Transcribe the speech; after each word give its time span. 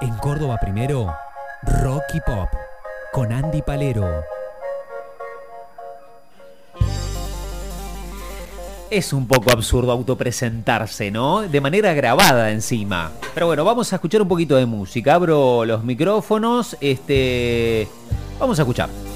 En 0.00 0.14
Córdoba 0.18 0.58
primero, 0.60 1.12
Rocky 1.82 2.20
Pop, 2.24 2.48
con 3.12 3.32
Andy 3.32 3.62
Palero. 3.62 4.08
Es 8.90 9.12
un 9.12 9.26
poco 9.26 9.50
absurdo 9.50 9.90
autopresentarse, 9.90 11.10
¿no? 11.10 11.42
De 11.42 11.60
manera 11.60 11.94
grabada 11.94 12.52
encima. 12.52 13.10
Pero 13.34 13.48
bueno, 13.48 13.64
vamos 13.64 13.92
a 13.92 13.96
escuchar 13.96 14.22
un 14.22 14.28
poquito 14.28 14.54
de 14.54 14.66
música. 14.66 15.14
Abro 15.14 15.64
los 15.64 15.82
micrófonos. 15.82 16.76
Este. 16.80 17.88
Vamos 18.38 18.56
a 18.60 18.62
escuchar. 18.62 19.07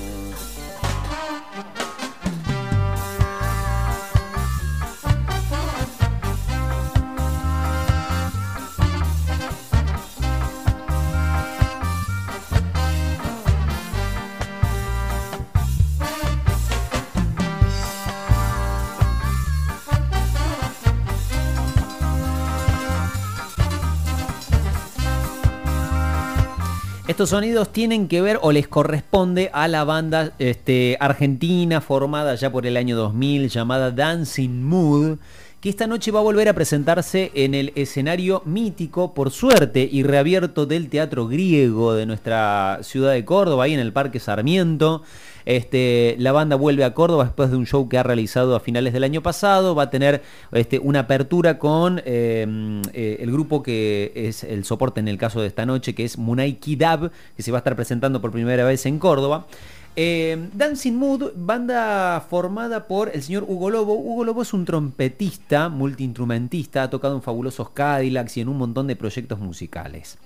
Estos 27.08 27.30
sonidos 27.30 27.72
tienen 27.72 28.06
que 28.06 28.22
ver 28.22 28.38
o 28.42 28.52
les 28.52 28.68
corresponde 28.68 29.50
a 29.52 29.66
la 29.66 29.82
banda 29.82 30.34
este, 30.38 30.96
argentina 31.00 31.80
formada 31.80 32.36
ya 32.36 32.52
por 32.52 32.64
el 32.64 32.76
año 32.76 32.94
2000 32.94 33.48
llamada 33.48 33.90
Dancing 33.90 34.62
Mood, 34.62 35.18
que 35.62 35.68
esta 35.68 35.86
noche 35.86 36.10
va 36.10 36.18
a 36.18 36.24
volver 36.24 36.48
a 36.48 36.54
presentarse 36.54 37.30
en 37.36 37.54
el 37.54 37.70
escenario 37.76 38.42
mítico, 38.44 39.14
por 39.14 39.30
suerte, 39.30 39.88
y 39.90 40.02
reabierto 40.02 40.66
del 40.66 40.88
Teatro 40.88 41.28
Griego 41.28 41.94
de 41.94 42.04
nuestra 42.04 42.80
ciudad 42.82 43.12
de 43.12 43.24
Córdoba, 43.24 43.62
ahí 43.62 43.72
en 43.72 43.78
el 43.78 43.92
Parque 43.92 44.18
Sarmiento. 44.18 45.02
Este, 45.44 46.16
la 46.18 46.32
banda 46.32 46.56
vuelve 46.56 46.82
a 46.82 46.94
Córdoba 46.94 47.26
después 47.26 47.52
de 47.52 47.56
un 47.56 47.66
show 47.66 47.88
que 47.88 47.96
ha 47.96 48.02
realizado 48.02 48.56
a 48.56 48.60
finales 48.60 48.92
del 48.92 49.04
año 49.04 49.22
pasado. 49.22 49.76
Va 49.76 49.84
a 49.84 49.90
tener 49.90 50.22
este, 50.50 50.80
una 50.80 51.00
apertura 51.00 51.60
con 51.60 52.02
eh, 52.04 52.82
eh, 52.92 53.18
el 53.20 53.30
grupo 53.30 53.62
que 53.62 54.10
es 54.16 54.42
el 54.42 54.64
soporte 54.64 54.98
en 54.98 55.06
el 55.06 55.16
caso 55.16 55.40
de 55.40 55.46
esta 55.46 55.64
noche, 55.64 55.94
que 55.94 56.04
es 56.04 56.18
Munay 56.18 56.54
Kidab, 56.54 57.12
que 57.36 57.42
se 57.44 57.52
va 57.52 57.58
a 57.58 57.60
estar 57.60 57.76
presentando 57.76 58.20
por 58.20 58.32
primera 58.32 58.64
vez 58.64 58.84
en 58.86 58.98
Córdoba. 58.98 59.46
Eh, 59.94 60.48
Dancing 60.54 60.94
Mood, 60.94 61.32
banda 61.36 62.24
formada 62.30 62.86
por 62.86 63.10
el 63.14 63.22
señor 63.22 63.44
Hugo 63.46 63.68
Lobo. 63.68 63.94
Hugo 63.94 64.24
Lobo 64.24 64.42
es 64.42 64.54
un 64.54 64.64
trompetista, 64.64 65.68
multiinstrumentista, 65.68 66.84
ha 66.84 66.90
tocado 66.90 67.14
en 67.14 67.22
fabulosos 67.22 67.70
Cadillacs 67.70 68.38
y 68.38 68.40
en 68.40 68.48
un 68.48 68.56
montón 68.56 68.86
de 68.86 68.96
proyectos 68.96 69.38
musicales. 69.38 70.16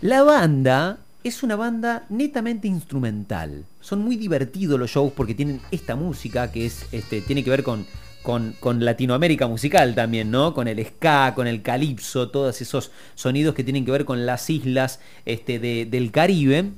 La 0.00 0.24
banda 0.24 0.98
es 1.22 1.44
una 1.44 1.54
banda 1.54 2.06
netamente 2.08 2.66
instrumental. 2.66 3.64
Son 3.80 4.00
muy 4.00 4.16
divertidos 4.16 4.80
los 4.80 4.90
shows 4.90 5.12
porque 5.12 5.36
tienen 5.36 5.60
esta 5.70 5.94
música 5.94 6.50
que 6.50 6.66
es, 6.66 6.86
este, 6.90 7.20
tiene 7.20 7.44
que 7.44 7.50
ver 7.50 7.62
con, 7.62 7.86
Latinoamérica 8.80 9.46
musical 9.46 9.94
también, 9.94 10.32
¿no? 10.32 10.54
Con 10.54 10.66
el 10.66 10.84
ska, 10.84 11.34
con 11.36 11.46
el 11.46 11.62
calipso, 11.62 12.30
todos 12.30 12.60
esos 12.60 12.90
sonidos 13.14 13.54
que 13.54 13.62
tienen 13.62 13.84
que 13.84 13.92
ver 13.92 14.04
con 14.04 14.26
las 14.26 14.50
islas 14.50 14.98
este, 15.24 15.60
del 15.60 16.10
Caribe. 16.10 16.72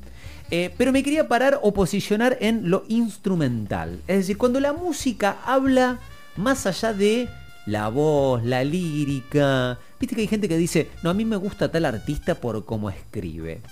Eh, 0.56 0.72
pero 0.78 0.92
me 0.92 1.02
quería 1.02 1.27
parar 1.27 1.58
o 1.62 1.74
posicionar 1.74 2.38
en 2.41 2.70
lo 2.70 2.84
instrumental. 2.86 3.98
Es 4.06 4.19
decir, 4.19 4.38
cuando 4.38 4.61
la 4.61 4.72
música 4.72 5.38
habla 5.44 5.98
más 6.36 6.64
allá 6.66 6.92
de 6.92 7.28
la 7.66 7.88
voz, 7.88 8.44
la 8.44 8.62
lírica. 8.62 9.80
Viste 9.98 10.14
que 10.14 10.20
hay 10.22 10.28
gente 10.28 10.48
que 10.48 10.56
dice, 10.56 10.91
no, 11.02 11.11
a 11.11 11.14
mí 11.14 11.24
me 11.24 11.34
gusta 11.34 11.72
tal 11.72 11.84
artista 11.84 12.36
por 12.36 12.64
cómo 12.64 12.88
escribe. 12.88 13.62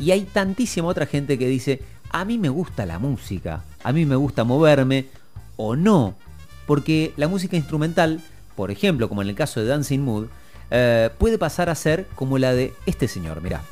Y 0.00 0.10
hay 0.10 0.22
tantísima 0.22 0.88
otra 0.88 1.06
gente 1.06 1.38
que 1.38 1.46
dice, 1.46 1.80
a 2.10 2.24
mí 2.24 2.38
me 2.38 2.48
gusta 2.48 2.84
la 2.84 2.98
música, 2.98 3.62
a 3.84 3.92
mí 3.92 4.04
me 4.04 4.16
gusta 4.16 4.42
moverme 4.42 5.06
o 5.56 5.76
no. 5.76 6.16
Porque 6.66 7.12
la 7.16 7.28
música 7.28 7.56
instrumental, 7.56 8.20
por 8.56 8.72
ejemplo, 8.72 9.08
como 9.08 9.22
en 9.22 9.28
el 9.28 9.36
caso 9.36 9.60
de 9.60 9.66
Dancing 9.66 10.00
Mood, 10.00 10.26
eh, 10.72 11.10
puede 11.18 11.38
pasar 11.38 11.70
a 11.70 11.76
ser 11.76 12.08
como 12.16 12.36
la 12.36 12.52
de 12.52 12.74
este 12.84 13.06
señor, 13.06 13.40
mirá. 13.42 13.62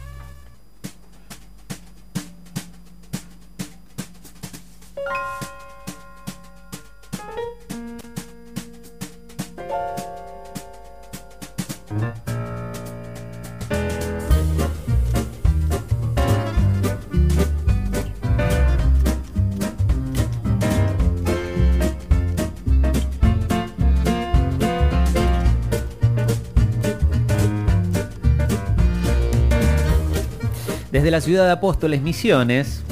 Desde 30.97 31.11
la 31.11 31.21
ciudad 31.21 31.45
de 31.45 31.53
Apóstoles 31.53 32.01
Misiones, 32.01 32.83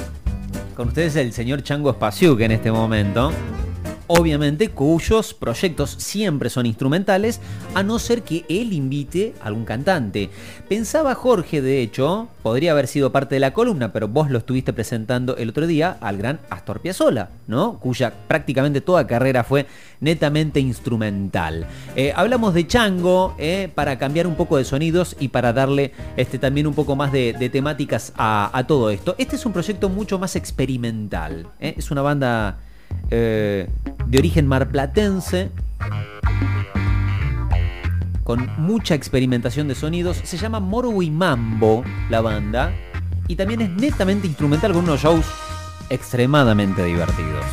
con 0.75 0.89
ustedes 0.89 1.15
el 1.15 1.33
señor 1.33 1.63
Chango 1.63 1.89
Espaciuc 1.89 2.39
en 2.41 2.51
este 2.51 2.71
momento 2.71 3.31
obviamente 4.07 4.69
cuyos 4.69 5.33
proyectos 5.33 5.95
siempre 5.97 6.49
son 6.49 6.65
instrumentales, 6.65 7.39
a 7.73 7.83
no 7.83 7.99
ser 7.99 8.23
que 8.23 8.45
él 8.49 8.73
invite 8.73 9.33
a 9.41 9.47
algún 9.47 9.65
cantante. 9.65 10.29
Pensaba 10.69 11.15
Jorge, 11.15 11.61
de 11.61 11.81
hecho, 11.81 12.27
podría 12.43 12.71
haber 12.71 12.87
sido 12.87 13.11
parte 13.11 13.35
de 13.35 13.39
la 13.39 13.53
columna, 13.53 13.91
pero 13.91 14.07
vos 14.07 14.29
lo 14.29 14.37
estuviste 14.37 14.73
presentando 14.73 15.35
el 15.37 15.49
otro 15.49 15.67
día 15.67 15.97
al 16.01 16.17
gran 16.17 16.39
Astor 16.49 16.79
Piazzolla, 16.79 17.29
¿no? 17.47 17.79
Cuya 17.79 18.13
prácticamente 18.27 18.81
toda 18.81 19.07
carrera 19.07 19.43
fue 19.43 19.65
netamente 19.99 20.59
instrumental. 20.59 21.67
Eh, 21.95 22.13
hablamos 22.15 22.53
de 22.53 22.67
Chango 22.67 23.35
eh, 23.37 23.69
para 23.73 23.97
cambiar 23.97 24.27
un 24.27 24.35
poco 24.35 24.57
de 24.57 24.65
sonidos 24.65 25.15
y 25.19 25.29
para 25.29 25.53
darle 25.53 25.91
este, 26.17 26.37
también 26.37 26.67
un 26.67 26.73
poco 26.73 26.95
más 26.95 27.11
de, 27.11 27.33
temáticas 27.51 28.13
a, 28.17 28.63
todo 28.67 28.89
esto. 28.89 29.15
Este 29.17 29.35
es 29.35 29.45
un 29.45 29.53
proyecto 29.53 29.89
mucho 29.89 30.17
más 30.17 30.35
experimental. 30.35 31.47
Eh. 31.59 31.75
Es 31.77 31.91
una 31.91 32.01
banda 32.01 32.59
eh, 33.09 33.69
de 34.07 34.17
origen 34.17 34.47
marplatense, 34.47 35.51
con 38.23 38.49
mucha 38.57 38.95
experimentación 38.95 39.67
de 39.67 39.75
sonidos. 39.75 40.17
Se 40.23 40.37
llama 40.37 40.59
Moro 40.59 41.01
y 41.01 41.11
Mambo 41.11 41.83
la 42.09 42.21
banda. 42.21 42.73
Y 43.27 43.35
también 43.35 43.61
es 43.61 43.69
netamente 43.69 44.27
instrumental 44.27 44.73
con 44.73 44.83
unos 44.83 45.01
shows 45.01 45.25
extremadamente 45.89 46.83
divertidos. 46.83 47.45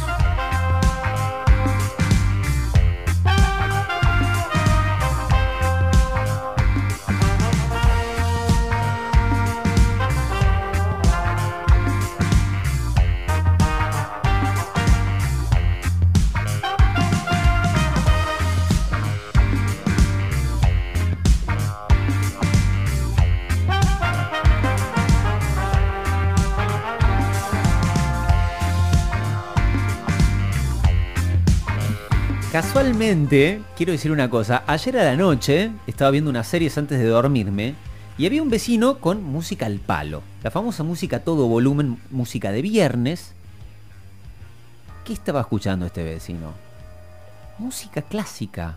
Casualmente, 32.53 33.63
quiero 33.79 33.93
decir 33.93 34.13
una 34.13 34.29
cosa, 34.29 34.63
ayer 34.67 34.99
a 34.99 35.05
la 35.05 35.17
noche 35.17 35.71
estaba 35.87 36.11
viendo 36.11 36.29
unas 36.29 36.47
series 36.47 36.77
antes 36.77 36.99
de 36.99 37.07
dormirme 37.07 37.75
y 38.19 38.27
había 38.27 38.43
un 38.43 38.51
vecino 38.51 38.99
con 38.99 39.25
música 39.25 39.65
al 39.65 39.79
palo, 39.79 40.23
la 40.43 40.51
famosa 40.51 40.83
música 40.83 41.25
todo 41.25 41.49
volumen, 41.49 41.99
música 42.11 42.53
de 42.53 42.61
viernes. 42.61 43.33
¿Qué 45.07 45.15
estaba 45.15 45.41
escuchando 45.41 45.87
este 45.87 46.05
vecino? 46.05 46.53
Música 47.57 48.03
clásica. 48.03 48.77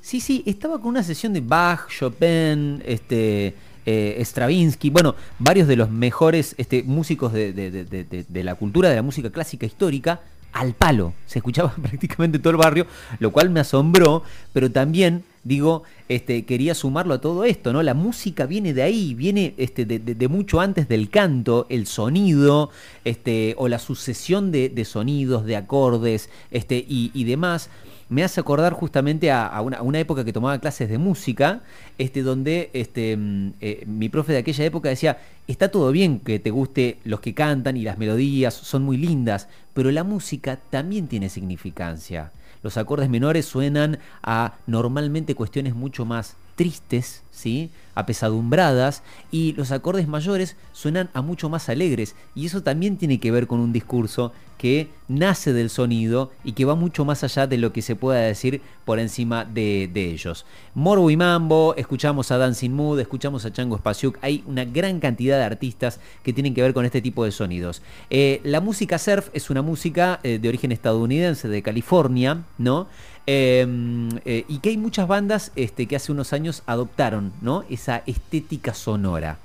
Sí, 0.00 0.18
sí, 0.18 0.42
estaba 0.44 0.80
con 0.80 0.88
una 0.88 1.04
sesión 1.04 1.32
de 1.32 1.42
Bach, 1.42 1.86
Chopin, 1.96 2.82
este, 2.84 3.54
eh, 3.86 4.18
Stravinsky, 4.20 4.90
bueno, 4.90 5.14
varios 5.38 5.68
de 5.68 5.76
los 5.76 5.90
mejores 5.90 6.56
este, 6.58 6.82
músicos 6.82 7.32
de 7.32 8.42
la 8.42 8.56
cultura 8.56 8.88
de 8.88 8.96
la 8.96 9.02
música 9.02 9.30
clásica 9.30 9.64
histórica 9.64 10.22
al 10.54 10.72
palo. 10.72 11.12
Se 11.26 11.40
escuchaba 11.40 11.74
prácticamente 11.82 12.38
todo 12.38 12.52
el 12.52 12.56
barrio, 12.56 12.86
lo 13.18 13.32
cual 13.32 13.50
me 13.50 13.60
asombró, 13.60 14.22
pero 14.52 14.70
también 14.70 15.24
digo, 15.42 15.82
este, 16.08 16.46
quería 16.46 16.74
sumarlo 16.74 17.12
a 17.12 17.20
todo 17.20 17.44
esto, 17.44 17.72
¿no? 17.72 17.82
La 17.82 17.92
música 17.92 18.46
viene 18.46 18.72
de 18.72 18.82
ahí, 18.82 19.12
viene 19.12 19.54
este, 19.58 19.84
de, 19.84 20.28
mucho 20.28 20.60
antes 20.60 20.88
del 20.88 21.10
canto, 21.10 21.66
el 21.68 21.86
sonido, 21.86 22.70
este, 23.04 23.54
o 23.58 23.68
la 23.68 23.78
sucesión 23.78 24.50
de, 24.50 24.84
sonidos, 24.86 25.44
de 25.44 25.56
acordes, 25.56 26.30
este, 26.50 26.76
y, 26.88 27.10
y 27.12 27.24
demás 27.24 27.68
me 28.14 28.22
hace 28.22 28.40
acordar 28.40 28.74
justamente 28.74 29.32
a, 29.32 29.60
una, 29.60 29.98
época 29.98 30.24
que 30.24 30.32
tomaba 30.32 30.60
clases 30.60 30.88
de 30.88 30.98
música, 30.98 31.62
este, 31.98 32.22
donde 32.22 32.70
este, 32.72 33.16
mm, 33.16 33.52
eh, 33.60 33.84
mi 33.86 34.08
profe 34.08 34.32
de 34.32 34.38
aquella 34.38 34.64
época 34.64 34.88
decía, 34.88 35.18
está 35.48 35.68
todo 35.68 35.90
bien 35.90 36.20
que 36.20 36.38
te 36.38 36.52
guste 36.52 36.98
los 37.02 37.18
que 37.18 37.34
cantan 37.34 37.76
y 37.76 37.82
las 37.82 37.98
melodías 37.98 38.54
son 38.54 38.84
muy 38.84 38.98
lindas, 38.98 39.48
pero 39.72 39.90
la 39.90 40.04
música 40.04 40.60
también 40.70 41.08
tiene 41.08 41.28
significancia. 41.28 42.30
Los 42.62 42.76
acordes 42.76 43.10
menores 43.10 43.46
suenan 43.46 43.98
a 44.22 44.54
normalmente 44.68 45.34
cuestiones 45.34 45.74
mucho 45.74 46.04
más 46.04 46.36
tristes, 46.54 47.22
¿sí? 47.30 47.70
apesadumbradas, 47.94 49.02
y 49.30 49.52
los 49.52 49.70
acordes 49.70 50.08
mayores 50.08 50.56
suenan 50.72 51.10
a 51.14 51.22
mucho 51.22 51.48
más 51.48 51.68
alegres, 51.68 52.16
y 52.34 52.46
eso 52.46 52.62
también 52.62 52.96
tiene 52.96 53.20
que 53.20 53.30
ver 53.30 53.46
con 53.46 53.60
un 53.60 53.72
discurso 53.72 54.32
que 54.58 54.88
nace 55.08 55.52
del 55.52 55.68
sonido 55.68 56.30
y 56.44 56.52
que 56.52 56.64
va 56.64 56.74
mucho 56.74 57.04
más 57.04 57.24
allá 57.24 57.46
de 57.46 57.58
lo 57.58 57.72
que 57.72 57.82
se 57.82 57.96
pueda 57.96 58.20
decir 58.20 58.62
por 58.84 58.98
encima 58.98 59.44
de, 59.44 59.90
ellos. 59.94 60.46
Morbo 60.74 61.10
y 61.10 61.16
Mambo, 61.16 61.74
escuchamos 61.76 62.30
a 62.30 62.38
Dancing 62.38 62.70
Mood, 62.70 63.00
escuchamos 63.00 63.44
a 63.44 63.52
Chango 63.52 63.76
Spasiuk, 63.76 64.18
hay 64.22 64.42
una 64.46 64.64
gran 64.64 65.00
cantidad 65.00 65.38
de 65.38 65.44
artistas 65.44 66.00
que 66.22 66.32
tienen 66.32 66.54
que 66.54 66.62
ver 66.62 66.72
con 66.72 66.84
este 66.84 67.02
tipo 67.02 67.24
de 67.24 67.32
sonidos. 67.32 67.82
Eh, 68.10 68.40
la 68.44 68.60
música 68.60 68.98
surf 68.98 69.28
es 69.32 69.50
una 69.50 69.62
música 69.62 70.20
eh, 70.22 70.38
de 70.38 70.48
origen 70.48 70.72
estadounidense, 70.72 71.48
de 71.48 71.62
California, 71.62 72.44
¿no? 72.58 72.86
Em, 73.26 74.10
eh, 74.26 74.44
y 74.48 74.58
que 74.58 74.68
hay 74.68 74.76
muchas 74.76 75.08
bandas 75.08 75.50
este, 75.56 75.86
que 75.86 75.96
hace 75.96 76.12
unos 76.12 76.32
años 76.32 76.62
adoptaron 76.66 77.32
¿no? 77.40 77.64
esa 77.70 78.02
estética 78.06 78.74
sonora. 78.74 79.38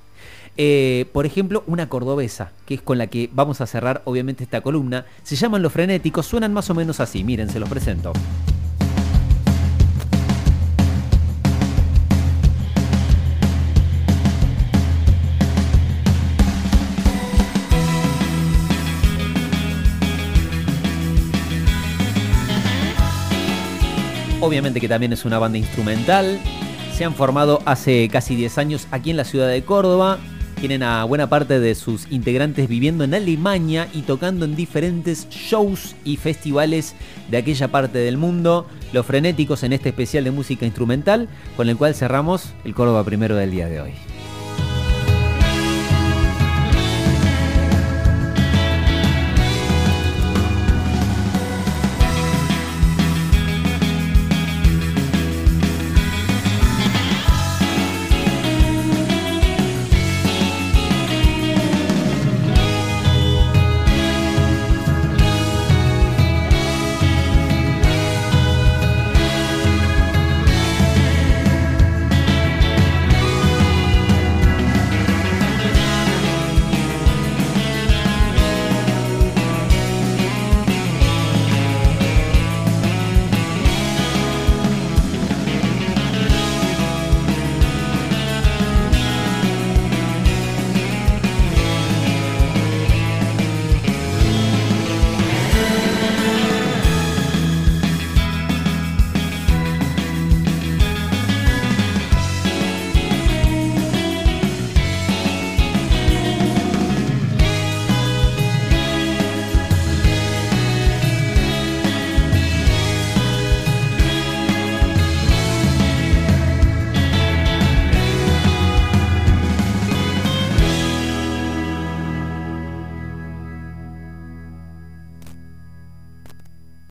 Eh, 0.57 1.05
por 1.13 1.25
ejemplo, 1.25 1.63
una 1.67 1.87
cordobesa, 1.87 2.51
que 2.65 2.73
es 2.73 2.81
con 2.81 2.97
la 2.97 3.07
que 3.07 3.29
vamos 3.31 3.61
a 3.61 3.67
cerrar 3.67 4.01
obviamente 4.03 4.43
esta 4.43 4.59
columna. 4.59 5.05
Se 5.23 5.37
llaman 5.37 5.61
Los 5.61 5.71
Frenéticos, 5.71 6.25
suenan 6.25 6.53
más 6.53 6.69
o 6.69 6.75
menos 6.75 6.99
así. 6.99 7.23
Miren, 7.23 7.49
se 7.49 7.59
los 7.59 7.69
presento. 7.69 8.11
Obviamente 24.41 24.80
que 24.80 24.88
también 24.88 25.12
es 25.12 25.25
una 25.25 25.38
banda 25.38 25.57
instrumental. 25.57 26.39
Se 26.94 27.03
han 27.03 27.13
formado 27.13 27.62
hace 27.65 28.07
casi 28.09 28.36
10 28.36 28.57
años 28.57 28.88
aquí 28.91 29.09
en 29.12 29.18
la 29.18 29.25
ciudad 29.25 29.50
de 29.50 29.63
Córdoba. 29.63 30.18
Tienen 30.59 30.81
a 30.83 31.03
buena 31.03 31.30
parte 31.30 31.59
de 31.59 31.75
sus 31.75 32.09
integrantes 32.09 32.68
viviendo 32.68 33.03
en 33.03 33.13
Alemania 33.13 33.89
y 33.94 34.01
tocando 34.01 34.45
en 34.45 34.56
diferentes 34.56 35.30
shows 35.30 35.95
y 36.06 36.18
festivales 36.18 36.95
de 37.30 37.38
aquella 37.38 37.69
parte 37.69 37.97
del 38.00 38.18
mundo. 38.18 38.65
Los 38.94 39.06
frenéticos 39.06 39.63
en 39.63 39.74
este 39.74 39.89
especial 39.89 40.24
de 40.24 40.31
música 40.31 40.65
instrumental, 40.65 41.27
con 41.57 41.69
el 41.69 41.77
cual 41.77 41.94
cerramos 41.94 42.53
el 42.63 42.74
Córdoba 42.74 43.03
primero 43.03 43.35
del 43.35 43.51
día 43.51 43.68
de 43.68 43.81
hoy. 43.81 43.92